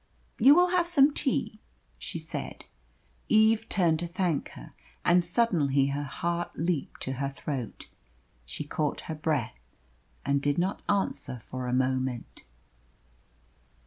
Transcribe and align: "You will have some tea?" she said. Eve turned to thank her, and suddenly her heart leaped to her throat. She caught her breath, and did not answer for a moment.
"You 0.39 0.55
will 0.55 0.69
have 0.69 0.87
some 0.87 1.13
tea?" 1.13 1.59
she 1.99 2.17
said. 2.17 2.65
Eve 3.29 3.69
turned 3.69 3.99
to 3.99 4.07
thank 4.07 4.49
her, 4.53 4.73
and 5.05 5.23
suddenly 5.23 5.89
her 5.89 6.01
heart 6.01 6.57
leaped 6.57 7.01
to 7.01 7.13
her 7.21 7.29
throat. 7.29 7.87
She 8.43 8.63
caught 8.63 9.01
her 9.01 9.13
breath, 9.13 9.59
and 10.25 10.41
did 10.41 10.57
not 10.57 10.81
answer 10.89 11.37
for 11.37 11.67
a 11.67 11.73
moment. 11.73 12.45